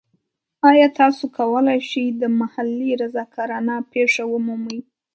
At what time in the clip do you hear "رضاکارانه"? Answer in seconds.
3.01-3.75